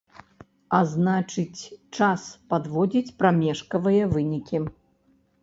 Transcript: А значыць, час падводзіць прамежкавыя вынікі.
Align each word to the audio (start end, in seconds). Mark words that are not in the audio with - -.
А 0.77 0.77
значыць, 0.93 1.61
час 1.99 2.23
падводзіць 2.55 3.15
прамежкавыя 3.21 4.11
вынікі. 4.17 4.57